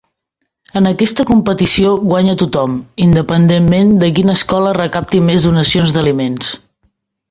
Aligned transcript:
En 0.79 0.87
aquesta 0.91 1.25
competició 1.31 1.91
guanya 2.13 2.35
tothom, 2.43 2.75
independentment 3.07 3.95
de 4.05 4.13
quina 4.19 4.39
escola 4.41 4.75
recapti 4.83 5.27
més 5.31 5.51
donacions 5.51 5.99
d'aliments. 5.99 6.57